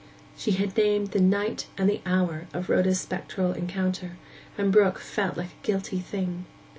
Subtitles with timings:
[0.35, 4.13] She had named the night and the hour of Rhoda's spectral encounter,
[4.57, 6.47] and Brook felt like a guilty thing.